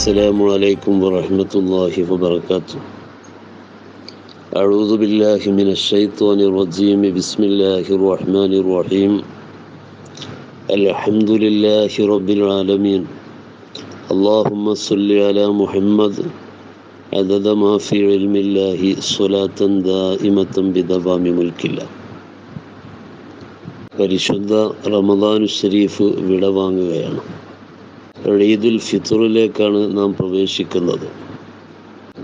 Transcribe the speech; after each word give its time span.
السلام 0.00 0.42
عليكم 0.42 1.02
ورحمة 1.02 1.52
الله 1.54 1.94
وبركاته 2.10 2.78
أعوذ 4.56 4.90
بالله 4.96 5.40
من 5.52 5.68
الشيطان 5.76 6.40
الرجيم 6.40 7.00
بسم 7.14 7.42
الله 7.42 7.84
الرحمن 7.98 8.52
الرحيم 8.62 9.12
الحمد 10.70 11.30
لله 11.30 11.92
رب 12.12 12.28
العالمين 12.30 13.02
اللهم 14.10 14.74
صل 14.74 15.08
على 15.12 15.44
محمد 15.52 16.14
عدد 17.12 17.46
ما 17.48 17.78
في 17.78 17.96
علم 18.10 18.34
الله 18.36 18.80
صلاة 19.00 19.60
دائمة 19.92 20.54
بدوام 20.74 21.24
ملك 21.38 21.60
الله 21.64 21.88
പരിശുദ്ധ 24.00 24.54
റമദാനു 24.94 25.46
ഷരീഫ് 25.58 26.06
വിടവാങ്ങുകയാണ് 26.28 27.20
ഈദുൽ 28.29 28.77
ഫിത്തറിലേക്കാണ് 28.77 29.97
നാം 29.97 30.13
പ്രവേശിക്കുന്നത്. 30.13 31.07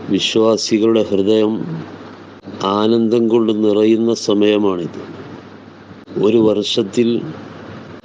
വിശ്വാസികളുടെ 0.10 1.04
ഹൃദയം 1.04 1.66
ആനന്ദം 2.66 3.28
കൊണ്ട് 3.28 3.66
നിറയുന്ന 3.66 4.14
സമയമാണിത്. 4.14 5.00
ഒരു 6.24 6.38
വർഷത്തിൽ 6.38 7.22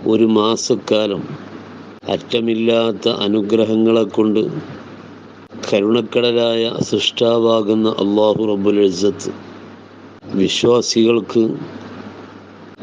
ഒരു 0.06 0.24
മാസക്കാലം 0.24 1.22
അറ്റമില്ലാത്ത 2.08 3.08
അനുഗ്രഹങ്ങളെ 3.08 4.04
കൊണ്ട് 4.04 4.40
കരുണക്കടലായ 5.70 6.72
സൃഷ്ടാവാകുന്ന 6.80 7.88
അള്ളാഹു 7.88 8.44
റബ്ബുൽ 8.44 8.80
ഇസ്സത്ത് 8.80 9.32
വിശ്വാസികൾക്ക് 10.34 11.50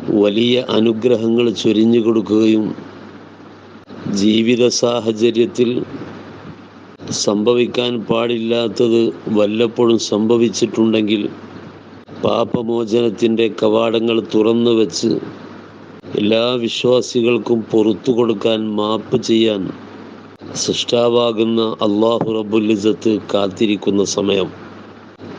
വലിയ 0.10 0.66
അനുഗ്രഹങ്ങൾ 0.70 1.50
ചൊരിഞ്ഞു 1.50 2.00
കൊടുക്കുകയും 2.00 2.89
ജീവിത 4.16 4.68
സാഹചര്യത്തിൽ 4.68 5.84
സംഭവിക്കാൻ 7.12 8.00
പാടില്ലാത്തത് 8.00 9.14
വല്ലപ്പോഴും 9.28 10.00
സംഭവിച്ചിട്ടുണ്ടെങ്കിൽ 10.00 11.30
പാപമോചനത്തിന്റെ 12.24 13.48
കവാടങ്ങൾ 13.64 14.24
തുറന്നു 14.36 14.72
വെച്ച് 14.72 15.20
എല്ലാ 16.16 16.54
വിശ്വാസികൾക്കും 16.54 17.62
പുറത്തു 17.62 18.12
കൊടുക്കാൻ 18.12 18.76
മാപ്പ് 18.76 19.22
ചെയ്യാൻ 19.22 19.70
സൃഷ്ടാവാകുന്ന 20.56 21.62
അള്ളാഹു 21.62 22.32
റബുല്ലിസത്ത് 22.32 23.20
കാത്തിരിക്കുന്ന 23.34 24.04
സമയം. 24.04 24.50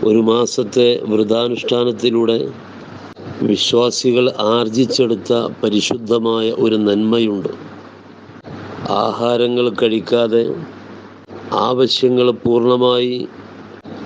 ഒരു 0.05 0.19
മാസത്തെ 0.19 1.01
വ്രതാനുഷ്ഠാനത്തിലൂടെ 1.05 2.49
വിശ്വാസികൾ 3.43 4.31
ആർജിച്ചെടുത്ത 4.31 5.49
പരിശുദ്ധമായ 5.63 6.51
ഒരു 6.51 6.75
നന്മയുണ്ട്. 6.75 7.70
ആഹാരങ്ങൾ 8.89 9.71
കഴിക്കാതെ 9.83 10.55
ആവശ്യങ്ങൾ 11.53 12.31
പൂർണമായി 12.31 13.29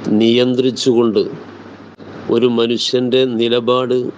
നിയന്ത്രിച്ചുകൊണ്ട് 0.09 1.31
ഒരു 2.31 2.47
മനുഷ്യന്റെ 2.47 3.25
നിലപാട് 3.25 4.11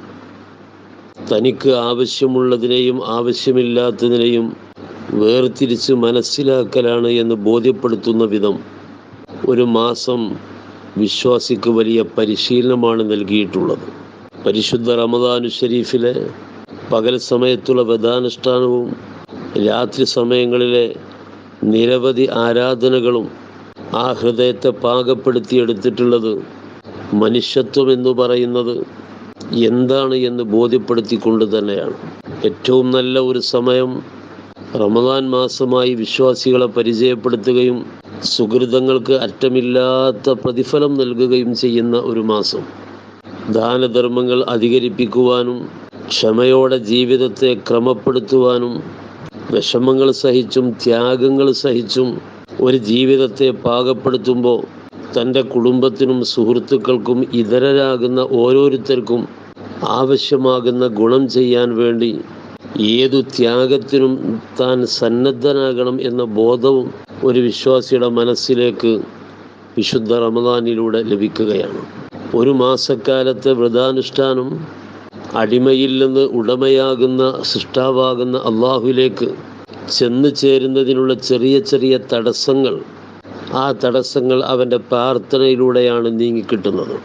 തനിക്ക് 1.32 1.70
ആവശ്യമുള്ളതിനെയും 1.70 3.04
ആവശ്യമില്ലാത്തതിനെയും 3.06 4.56
വേർതിരിച്ച് 5.10 5.92
മനസ്സിലാക്കലാണ് 5.92 7.08
എന്ന് 7.08 7.34
ബോധ്യപ്പെടുത്തുന്ന 7.34 8.24
വിധം 8.24 8.58
ഒരു 9.48 9.62
മാസം 9.62 10.36
വിശ്വാസിക്ക് 10.96 11.70
വലിയ 11.70 12.02
പരിശീലനമാണ് 12.18 13.12
നൽകിയിട്ടുള്ളത്. 13.12 13.86
പരിശുദ്ധ 14.46 14.90
റമദാനു 14.94 15.48
ഷരീഫിലെ 15.48 16.26
പകൽ 16.92 17.18
സമയത്തുള്ള 17.18 17.82
വ്രതാനുഷ്ഠാനവും 17.82 19.15
രാത്രി 19.64 20.04
സമയങ്ങളിലെ 20.04 20.94
നിരവധി 21.64 22.28
ആരാധനകളും 22.34 23.26
ആ 23.94 24.12
ഹൃദയത്തെ 24.12 24.68
പാകപ്പെടുത്തിയെടുത്തിട്ടുള്ളത് 24.68 26.32
മനുഷ്യത്വം 27.12 27.92
എന്ന് 27.92 28.10
പറയുന്നത് 28.10 28.74
എന്താണ് 29.66 30.14
എന്ന് 30.14 30.42
ബോധ്യപ്പെടുത്തിക്കൊണ്ട് 30.44 31.58
തന്നെയാണ്. 31.58 31.96
ഏറ്റവും 32.44 32.90
നല്ല 32.90 33.18
ഒരു 33.20 33.38
സമയം 33.38 33.90
റമദാൻ 34.76 35.30
മാസമായി 35.30 35.94
വിശ്വാസികളെ 35.94 36.66
പരിചയപ്പെടുത്തുകയും 36.66 37.78
സുഹൃതങ്ങൾക്ക് 38.24 39.12
അറ്റമില്ലാത്ത 39.12 40.30
പ്രതിഫലം 40.30 40.94
നൽകുകയും 40.94 41.54
ചെയ്യുന്ന 41.54 41.96
ഒരു 41.96 42.20
മാസം. 42.20 42.62
ദാനധർമ്മങ്ങൾ 43.48 44.44
അധികരിപ്പിക്കുവാനും 44.48 45.58
ക്ഷമയോടെ 46.08 46.78
ജീവിതത്തെ 46.78 47.54
ക്രമപ്പെടുത്തുവാനും 47.70 49.05
വിഷമങ്ങൾ 49.52 50.10
സഹിച്ചും 50.10 50.66
ത്യാഗങ്ങൾ 50.84 51.52
സഹിച്ചും 51.52 52.08
ഒരു 52.60 52.76
ജീവിതത്തെ 52.76 53.50
പാകപ്പെടുത്തുമ്പോൾ 53.50 54.60
തന്റെ 55.16 55.42
കുടുംബത്തിനും 55.42 56.24
സുഹൃത്തുക്കൾക്കും 56.24 57.18
ഇതരരാകുന്ന 57.32 58.20
ഓരോരുത്തർക്കും 58.30 59.28
ആവശ്യമാകുന്ന 59.88 60.86
ഗുണം 60.86 61.28
ചെയ്യാൻ 61.28 61.68
വേണ്ടി 61.76 62.10
ഏതു 62.80 63.20
ത്യാഗത്തിനും 63.36 64.40
താൻ 64.60 64.86
സന്നദ്ധനാകണം 64.86 65.96
എന്ന 66.02 66.24
ബോധവും 66.24 66.88
ഒരു 67.24 67.40
വിശ്വാസിയുടെ 67.40 68.08
മനസ്സിലേക്ക് 68.08 68.92
വിശുദ്ധ 69.76 70.12
റമദാനിലൂടെ 70.14 71.02
ലഭിക്കുകയാണ്. 71.02 71.80
ഒരു 72.34 72.50
മാസക്കാലത്തെ 72.50 73.52
വ്രതാനുഷ്ഠാനം 73.52 74.48
അടിമയിൽ 75.36 75.92
നിന്ന് 75.98 76.24
ഉടമയാകുന്ന 76.38 77.22
സൃഷ്ടാവാകുന്ന 77.42 78.36
അള്ളാഹുലേക്ക് 78.44 79.28
ചെന്നു 79.88 80.28
ചേരുന്നതിനുള്ള 80.34 81.14
ചെറിയ 81.28 81.56
ചെറിയ 81.60 81.96
തടസ്സങ്ങൾ 82.12 82.74
ആ 83.54 83.64
തടസ്സങ്ങൾ 83.84 84.38
അവന്റെ 84.44 84.78
പ്രാർത്ഥനയിലൂടെയാണ് 84.90 86.08
നീങ്ങിക്കിട്ടുന്നത്. 86.20 86.96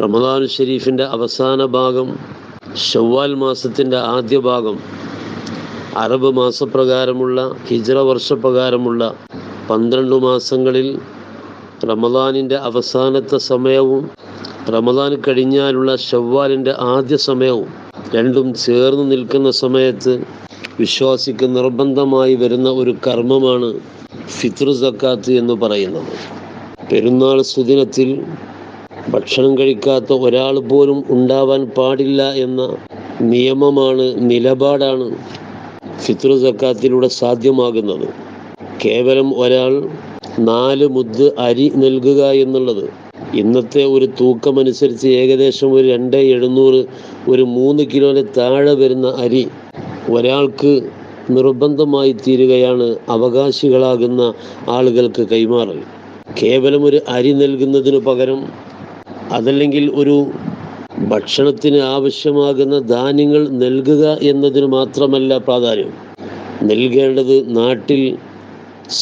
റമദാൻ 0.00 0.42
ഷെരീഫിന്റെ 0.46 1.04
അവസാന 1.16 1.64
ഭാഗം 1.76 2.08
ഷവ്വാൽ 2.84 3.32
മാസത്തിന്റെ 3.34 3.98
ആദ്യ 4.14 4.38
ഭാഗം 4.40 4.76
അറബ് 5.96 6.30
മാസപ്രകാരമുള്ള 6.32 7.38
ഹിജ്ര 7.68 7.98
വർഷപ്രകാരമുള്ള 8.00 9.02
പന്ത്രണ്ട് 9.68 10.16
മാസങ്ങളിൽ 10.24 10.88
റമദാനിന്റെ 11.84 12.56
അവസാനത്തെ 12.68 13.38
സമയവും 13.50 14.04
റമദാൻ 14.68 15.12
കഴിഞ്ഞാലുള്ള 15.26 15.96
ഷവ്വാലിന്റെ 15.96 16.72
ആദ്യ 16.78 17.16
സമയവും 17.16 17.68
രണ്ടും 18.14 18.54
ചേർന്ന് 18.54 19.12
നിൽക്കുന്ന 19.12 19.50
സമയത്ത് 19.50 20.12
വിശ്വാസിക്ക് 20.78 21.46
നിർബന്ധമായി 21.56 22.34
വരുന്ന 22.34 22.70
ഒരു 22.70 22.96
കർമ്മമാണ് 23.06 23.68
ഫിത്ർ 24.28 24.72
സക്കാത്ത് 24.72 25.32
എന്ന് 25.32 25.54
പറയുന്നത്. 25.54 26.12
പെരുന്നാൾ 26.90 27.42
സുദിനത്തിൽ 27.42 28.08
ഭക്ഷണം 29.10 29.58
കഴിക്കാത്ത 29.58 30.12
ഒരാൾ 30.12 30.58
പോലും 30.60 31.04
ഉണ്ടാവാൻ 31.10 31.66
പാടില്ല 31.66 32.22
എന്ന 32.36 32.62
നിയമമാണ് 33.20 34.06
നിലപാടാണ് 34.30 35.06
ഫിത്ർ 35.98 36.30
സക്കാത്തിലൂടെ 36.36 37.08
സാധ്യമാകുന്നത്. 37.08 38.08
കേവലം 38.84 39.28
ഒരാൾ 39.38 39.72
നാല് 40.38 40.86
മുദ് 40.86 41.26
അരി 41.38 41.72
നൽകുക 41.76 42.22
എന്നുള്ളത് 42.44 42.84
ഇന്നത്തെ 43.32 43.84
ഒരു 43.84 44.06
തൂക്കമനുസരിച്ച് 44.20 45.08
ഏകദേശം 45.08 45.72
ഒരു 45.72 45.86
രണ്ട് 45.88 46.16
എഴുന്നൂറ് 46.16 46.80
ഒരു 47.28 47.42
മൂന്ന് 47.54 47.82
കിലോന് 47.90 48.22
താഴെ 48.36 48.74
വരുന്ന 48.74 49.08
അരി 49.18 49.42
ഒരാൾക്ക് 50.10 50.72
നിർബന്ധമായി 51.30 52.12
തീരുകയാണ് 52.26 52.86
അവകാശികളാകുന്ന 53.08 54.22
ആളുകൾക്ക് 54.68 55.22
കൈമാറൽ. 55.32 55.78
കേവലം 56.40 56.84
ഒരു 56.84 57.00
അരി 57.08 57.32
നൽകുന്നതിന് 57.32 57.98
പകരം 57.98 58.40
അതല്ലെങ്കിൽ 59.32 59.90
ഒരു 59.94 60.16
ഭക്ഷണത്തിന് 61.08 61.80
ആവശ്യമാകുന്ന 61.94 62.78
ധാന്യങ്ങൾ 62.88 63.48
നൽകുക 63.62 64.18
എന്നതിന് 64.22 64.66
മാത്രമല്ല 64.66 65.38
പ്രാധാന്യം. 65.38 65.92
നൽകേണ്ടത് 66.62 67.56
നാട്ടിൽ 67.56 68.02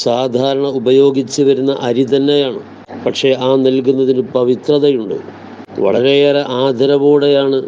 സാധാരണ 0.02 0.66
ഉപയോഗിച്ച് 0.80 1.42
വരുന്ന 1.42 1.76
അരി 1.80 2.04
തന്നെയാണ്. 2.04 2.60
പക്ഷേ 3.06 3.30
ആ 3.30 3.56
നൽകുന്നതിന് 3.56 4.22
പവിത്രതയുണ്ട്. 4.34 5.16
വളരെയേറെ 5.78 6.44
ആദരവോടെയാണ് 6.48 7.58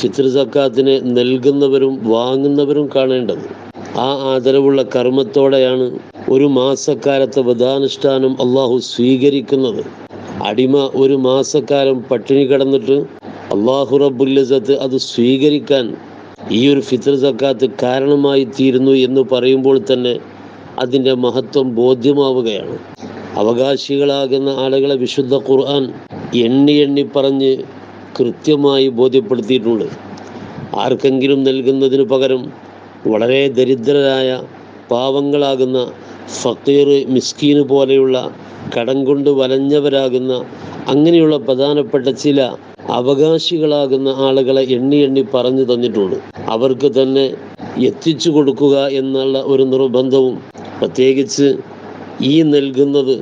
ഫിത്ർ 0.00 0.26
സക്കാത്തിനെ 0.28 1.00
നൽകുന്നവരും 1.00 1.94
വാങ്ങുന്നവരും 2.04 2.90
കാണേണ്ടത്. 2.94 3.44
ആ 3.98 4.08
ആദരവുള്ള 4.34 4.82
കർമ്മത്തോടെയാണ് 4.82 5.86
ഒരു 6.28 6.44
മാസക്കാലത്തെ 6.44 7.40
വധാനുഷ്ഠാനം 7.40 8.32
അള്ളാഹു 8.40 8.78
സ്വീകരിക്കുന്നത്. 8.78 9.82
അടിമ 10.42 10.90
ഒരു 10.94 11.14
മാസക്കാലം 11.14 12.04
പട്ടിണി 12.10 12.44
കിടന്നിട്ട് 12.44 12.96
അള്ളാഹു 13.54 13.96
റബുല്ലസത്ത് 13.96 14.78
അത് 14.78 14.96
സ്വീകരിക്കാൻ 14.96 15.96
ഈ 16.50 16.60
ഒരു 16.68 16.80
ഫിത്ർ 16.80 17.14
സക്കാത്ത് 17.16 17.66
കാരണമായി 17.82 18.44
തീരുന്നു 18.44 18.90
എന്ന് 18.90 19.20
പറയുമ്പോൾ 19.32 19.76
തന്നെ 19.92 20.14
അതിന്റെ 20.78 21.14
മഹത്വം 21.14 21.74
ബോധ്യമാവുകയാണ്. 21.74 22.76
അവകാശികളാകുന്ന 23.40 24.48
ആളുകളെ 24.48 24.94
വിശുദ്ധ 24.94 25.34
ഖുർആൻ 25.48 25.84
എണ്ണി 26.34 26.72
എണ്ണി 26.72 27.02
പറഞ്ഞ് 27.16 27.52
കൃത്യമായി 28.18 28.88
ബോധ്യപ്പെടുത്തിയിട്ടുണ്ട്. 28.88 29.86
ആർക്കെങ്കിലും 30.74 31.42
നൽകുന്നതിന് 31.42 32.02
പകരം 32.02 32.42
വളരെ 33.06 33.48
ദരിദ്രരായ 33.48 34.42
പാവങ്ങളാകുന്ന 34.90 35.78
ഫക്കീർ 36.42 36.88
മിസ്കീന് 37.08 37.62
പോലെയുള്ള 37.62 38.16
കടം 38.74 39.04
കൊണ്ട് 39.04 39.30
വലഞ്ഞവരാകുന്ന 39.30 40.32
അങ്ങനെയുള്ള 40.88 41.36
പ്രധാനപ്പെട്ട 41.36 42.08
ചില 42.24 42.40
അവകാശികളാകുന്ന 42.90 44.08
ആളുകളെ 44.08 44.62
എണ്ണി 44.76 44.96
എണ്ണി 44.96 45.22
പറഞ്ഞു 45.34 45.64
തന്നിട്ടുണ്ട്. 45.64 46.16
അവർക്ക് 46.48 46.88
തന്നെ 47.02 47.26
എത്തിച്ചു 47.88 48.30
കൊടുക്കുക 48.30 48.76
എന്നുള്ള 49.00 49.38
ഒരു 49.52 49.62
നിർബന്ധവും 49.62 50.34
പ്രത്യേകിച്ച് 50.80 51.48
ഈ 52.22 52.34
നൽകുന്നത് 52.42 53.14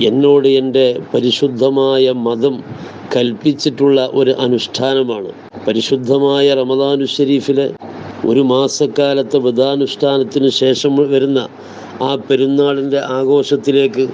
എന്നോട് 0.00 0.48
എന്റെ 0.58 0.84
പരിശുദ്ധമായ 1.14 2.12
മതം 2.26 2.54
കൽപ്പിച്ചിട്ടുള്ള 3.14 3.98
ഒരു 4.14 4.32
അനുഷ്ഠാനമാണ്. 4.44 5.30
പരിശുദ്ധമായ 5.66 6.46
റമദാനു 6.54 7.06
ഷരീഫിലെ 7.16 7.66
ഒരു 8.26 8.42
മാസക്കാലത്തെ 8.52 9.38
വ്രതാനുഷ്ഠാനത്തിന് 9.38 10.50
ശേഷം 10.62 10.92
വരുന്ന 11.12 11.40
ആ 12.02 12.10
പെരുന്നാളിന്റെ 12.26 13.00
ആഘോഷത്തിലേക്ക് 13.18 14.04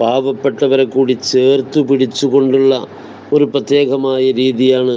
പാവപ്പെട്ടവരെ 0.00 0.84
കൂടി 0.84 1.14
ചേർത്ത് 1.32 1.80
പിടിച്ചുകൊണ്ടുള്ള 1.88 2.72
ഒരു 3.32 3.44
പ്രത്യേകമായ 3.44 4.24
രീതിയാണ് 4.32 4.94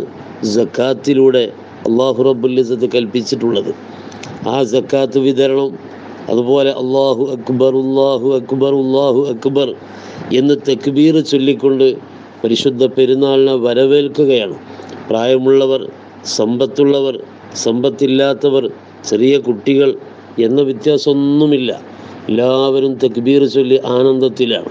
ജക്കാത്തിലൂടെ 0.55 1.45
അള്ളാഹു 1.87 2.21
റബുല്ലിസത്ത് 2.23 2.87
കൽപ്പിച്ചിട്ടുള്ളത്. 2.95 3.71
ആ 4.47 4.57
ജക്കാത്ത് 4.73 5.19
വിതരണം 5.19 5.71
അതുപോലെ 6.29 6.71
അള്ളാഹു 6.71 7.29
അക്ബർ 7.31 7.77
അള്ളാഹു 7.77 8.35
അക്ബർ 8.35 8.73
അള്ളാഹു 8.75 9.27
അക്ബർ 9.29 9.75
എന്ന് 10.33 10.55
തെക്ബീർ 10.67 11.19
ചൊല്ലിക്കൊണ്ട് 11.19 11.97
പരിശുദ്ധ 12.43 12.85
പെരുന്നാളിനെ 12.85 13.55
വരവേൽക്കുകയാണ്. 13.55 14.55
പ്രായമുള്ളവർ 15.09 15.89
സമ്പത്തുള്ളവർ 16.25 17.19
സമ്പത്തില്ലാത്തവർ 17.55 18.71
ചെറിയ 19.09 19.37
കുട്ടികൾ 19.37 19.95
എന്ന 20.39 20.61
വ്യത്യാസമൊന്നുമില്ല. 20.61 21.81
എല്ലാവരും 22.29 22.93
തെക്ബീർ 22.95 23.45
ചൊല്ലി 23.45 23.79
ആനന്ദത്തിലാണ്. 23.85 24.69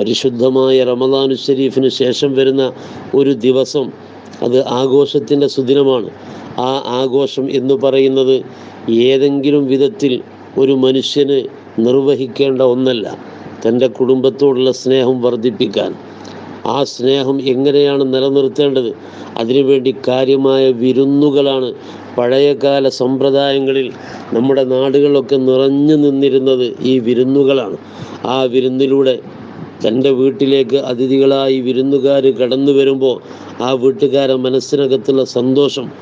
പരിശുദ്ധമായ 0.00 0.84
റമദാനു 0.84 1.34
ഷരീഫിന് 1.34 1.88
ശേഷം 1.88 2.34
വരുന്ന 2.34 2.72
ഒരു 3.14 3.30
ദിവസം 3.30 3.92
അത് 4.42 4.66
ആഘോഷത്തിന്റെ 4.66 5.46
സുദിനമാണ്. 5.46 6.10
ആ 6.58 6.82
ആഘോഷം 6.86 7.50
എന്ന് 7.50 7.74
പറയുന്നത് 7.74 8.42
ഏതെങ്കിലും 8.90 9.66
വിധത്തിൽ 9.66 10.22
ഒരു 10.58 10.72
മനുഷ്യന് 10.72 11.42
നിർവഹിക്കേണ്ട 11.78 12.62
ഒന്നല്ല 12.62 13.18
തന്റെ 13.66 13.86
കുടുംബത്തോടുള്ള 13.86 14.70
സ്നേഹം 14.72 15.22
വർദ്ധിപ്പിക്കാൻ. 15.22 15.94
ആ 16.66 16.84
സ്നേഹം 16.84 17.42
എങ്ങനെയാണ് 17.42 18.14
നിലനിർത്തേണ്ടത്? 18.14 18.92
അതിനുവേണ്ടി 19.38 19.94
കാര്യമായ 20.08 20.70
വിരുന്നുകളാണ് 20.70 21.72
പഴയകാല 22.18 22.88
സമ്പ്രദായങ്ങളിൽ 22.88 23.92
നമ്മുടെ 24.32 24.64
നാടുകളൊക്കെ 24.64 25.36
നിറഞ്ഞു 25.36 25.94
നിന്നിരുന്നത് 25.94 26.76
ഈ 26.82 26.98
വിരുന്നുകളാണ്. 26.98 27.78
ആ 28.26 28.42
വിരുന്നിലൂടെ 28.44 29.20
തന്റെ 29.86 30.10
വീട്ടിലേക്ക് 30.10 30.76
അതിഥികളായി 30.76 31.60
വിരുന്നുകാർ 31.60 32.26
കടന്നു 32.26 32.72
വരുമ്പോൾ 32.72 33.20
ആ 33.62 33.72
വീട്ടുകാരെ 33.72 34.34
മനസ്സിനകത്തുള്ള 34.36 35.24
സന്തോഷം 35.24 35.92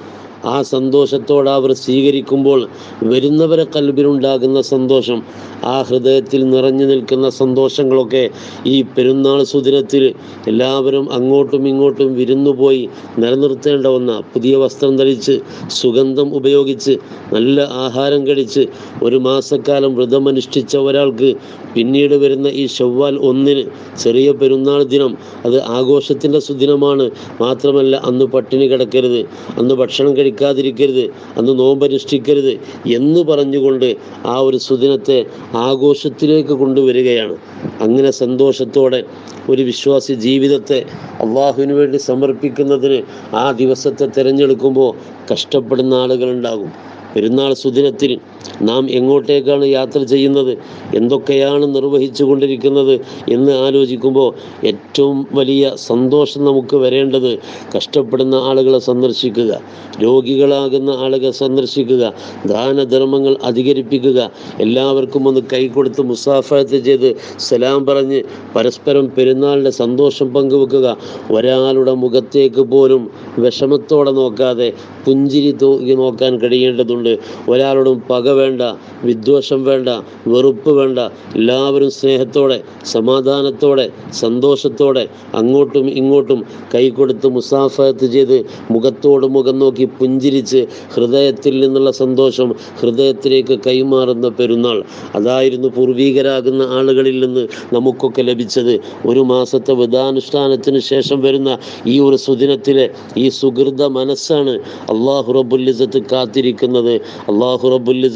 ആ 0.44 0.62
സന്തോഷത്തോടെ 0.62 1.50
അവർ 1.50 1.72
സ്വീകരിക്കുമ്പോൾ 1.74 2.60
വരുന്നവരെ 3.02 3.64
കൽബിലുണ്ടാകുന്ന 3.76 4.60
സന്തോഷം 4.60 5.18
ആ 5.64 5.82
ഹൃദയത്തിൽ 5.82 6.50
നിറഞ്ഞു 6.50 6.84
നിൽക്കുന്ന 6.84 7.28
സന്തോഷങ്ങളൊക്കെ 7.30 8.24
ഈ 8.66 8.82
പെരുന്നാൾ 8.96 9.44
സുദിനത്തിൽ 9.44 10.04
എല്ലാവരും 10.46 11.12
അങ്ങോട്ടും 11.12 11.68
ഇങ്ങോട്ടും 11.68 12.14
വിരുന്നു 12.14 12.50
പോയി 12.50 12.88
നിലനിർത്തേണ്ട 13.18 13.86
ഒന്ന. 13.88 14.20
പുതിയ 14.34 14.56
വസ്ത്രം 14.56 14.96
ധരിച്ച് 14.96 15.34
സുഗന്ധം 15.68 16.34
ഉപയോഗിച്ച് 16.34 16.94
നല്ല 17.32 17.68
ആഹാരം 17.84 18.26
കഴിച്ച് 18.26 18.62
ഒരു 19.02 19.16
മാസക്കാലം 19.16 19.96
വ്രതമനുഷ്ഠിച്ച 19.96 20.76
ഒരാൾക്ക് 20.78 21.30
പിന്നീട് 21.74 22.14
വരുന്ന 22.14 22.48
ഈ 22.48 22.66
ഷവ്വാൽ 22.66 23.18
ഒന്നിന് 23.20 23.64
ചെറിയ 23.98 24.32
പെരുന്നാൾ 24.32 24.82
ദിനം 24.84 25.12
അത് 25.44 25.62
ആഘോഷത്തിന്റെ 25.62 26.40
സുദിനമാണ്. 26.40 27.04
മാത്രമല്ല 27.40 27.96
അന്ന് 28.04 28.24
പട്ടിണി 28.24 28.66
കിടക്കരുത്. 28.66 29.20
അന്ന് 29.58 29.74
ഭക്ഷണം 29.74 30.16
കഴിക്കാതിരിക്കരുത് 30.28 31.04
അന്ന് 31.38 31.58
നോമ്പനുഷ്ഠിക്കരുത് 31.58 32.52
എന്ന് 32.86 33.20
പറഞ്ഞുകൊണ്ട് 33.20 33.96
ആ 34.26 34.38
ഒരു 34.38 34.56
സുദിനത്തെ 34.56 35.26
ആഘോഷത്തിലേക്ക് 35.54 36.48
കൊണ്ടുവരികയാണ്. 36.48 37.36
അങ്ങനെ 37.80 38.10
സന്തോഷത്തോടെ 38.10 39.00
ഒരു 39.48 39.62
വിശ്വാസി 39.62 40.12
ജീവിതത്തെ 40.12 40.84
അള്ളാഹുവിന് 41.20 41.72
വേണ്ടി 41.72 41.98
സമർപ്പിക്കുന്നതിന് 41.98 43.02
ആ 43.34 43.50
ദിവസത്തെ 43.52 44.06
തിരഞ്ഞെടുക്കുമ്പോൾ 44.06 44.90
കഷ്ടപ്പെടുന്ന 45.32 45.94
ആളുകളുണ്ടാകും. 45.94 46.70
പെരുന്നാൾ 47.14 47.54
സുദിനത്തിൽ 47.54 48.18
നാം 48.62 48.90
എങ്ങോട്ടേക്കാണ് 48.90 49.64
യാത്ര 49.64 50.02
ചെയ്യുന്നത്? 50.02 50.58
എന്തൊക്കെയാണ് 50.94 51.74
നിർവഹിച്ചു 51.74 52.24
കൊണ്ടിരിക്കുന്നത്? 52.24 53.00
എന്ന് 53.32 53.52
ആലോചിക്കുമ്പോൾ 53.52 54.34
ഏറ്റവും 54.66 55.26
വലിയ 55.34 55.72
സന്തോഷം 55.74 56.44
നമുക്ക് 56.44 56.76
വരേണ്ടത് 56.76 57.38
കഷ്ടപ്പെടുന്ന 57.76 58.34
ആളുകളെ 58.34 58.78
സന്ദർശിക്കുക 58.78 59.60
രോഗികളാകുന്ന 60.02 60.90
ആളുകളെ 60.90 61.30
സന്ദർശിക്കുക 61.30 62.12
ദാനധർമ്മങ്ങൾ 62.46 63.36
അധികരിപ്പിക്കുക 63.44 64.30
എല്ലാവർക്കും 64.60 65.28
ഒന്ന് 65.28 65.40
കൈ 65.52 65.68
കൊടുത്ത് 65.68 66.02
മുസാഫത്ത് 66.02 66.84
ചെയ്ത് 66.84 67.16
സലാം 67.38 67.86
പറഞ്ഞ് 67.86 68.22
പരസ്പരം 68.56 69.12
പെരുന്നാളിന്റെ 69.18 69.70
സന്തോഷം 69.70 70.34
പങ്കുവെക്കുക. 70.34 70.96
ഒരാളുടെ 71.30 71.94
മുഖത്തേക്ക് 71.94 72.60
പോലും 72.60 73.10
വിഷമത്തോടെ 73.38 74.10
നോക്കാതെ 74.10 74.72
പുഞ്ചിരി 75.06 75.56
നോക്കാൻ 75.94 76.38
കഴിയേണ്ടതുണ്ട്. 76.38 77.18
ഒരാളോടും 77.48 78.02
പക 78.10 78.27
വേണ്ട 78.32 78.62
വിദ്വേഷം 79.04 79.64
വേണ്ട 79.64 79.88
വെറുപ്പ് 80.26 80.70
വേണ്ട. 80.70 80.98
എല്ലാവരും 81.34 81.90
സ്നേഹത്തോടെ 81.90 82.60
സമാധാനത്തോടെ 82.84 83.90
സന്തോഷത്തോടെ 84.12 85.08
അങ്ങോട്ടും 85.34 85.88
ഇങ്ങോട്ടും 85.90 86.44
കൈകൊടുത്ത് 86.74 87.28
മുസാഫത്ത് 87.28 88.06
ചെയ്ത് 88.06 88.44
മുഖത്തോട് 88.70 89.26
മുഖം 89.26 89.58
നോക്കി 89.58 89.84
പുഞ്ചിരിച്ച് 89.84 90.66
ഹൃദയത്തിൽ 90.94 91.60
നിന്നുള്ള 91.60 91.90
സന്തോഷം 91.90 92.54
ഹൃദയത്തിലേക്ക് 92.80 93.58
കൈമാറുന്ന 93.66 94.28
പെരുന്നാൾ. 94.28 94.84
അതായിരുന്നു 95.14 95.68
പൂർവീകരാകുന്ന 95.68 96.62
ആളുകളിൽ 96.62 97.20
നിന്ന് 97.20 97.48
നമുക്കൊക്കെ 97.72 98.22
ലഭിച്ചത്. 98.22 98.80
ഒരു 99.06 99.20
മാസത്തെ 99.20 99.72
വ്രതാനുഷ്ഠാനത്തിന് 99.72 100.78
ശേഷം 100.78 101.20
വരുന്ന 101.20 101.58
ഈ 101.86 101.98
ഒരു 101.98 102.16
സുദിനത്തിലെ 102.16 102.90
ഈ 103.16 103.28
സുഹൃത 103.28 103.82
മനസ്സാണ് 103.82 104.50
അള്ളാഹു 104.88 105.32
റബുല്ലിസത്ത് 105.32 106.02
കാത്തിരിക്കുന്നത്. 106.12 106.94
അള്ളാഹു 107.28 107.68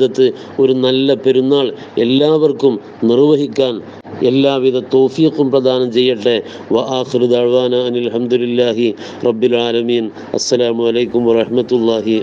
റബുല്ലിസത്ത് 0.03 0.27
ഒരു 0.63 0.73
നല്ല 0.85 1.15
പെരുന്നാൾ 1.25 1.67
എല്ലാവർക്കും 2.05 2.75
നിർവഹിക്കാൻ 3.11 3.75
എല്ലാവിധ 4.31 4.77
തോഫീഖും 4.95 5.47
പ്രദാനം 5.53 5.89
ചെയ്യട്ടെ. 5.97 6.37
വ 6.75 6.85
ആഖിറു 6.99 7.29
ദഅ്വാന 7.35 7.83
അനിൽ 7.89 8.09
റബ്ബിൽ 9.27 9.57
ആലമീൻ. 9.67 10.07
അസ്സലാമു 10.39 10.89
അലൈക്കും 10.93 11.25
വറഹ്മത്തുള്ളാഹി 11.31 12.17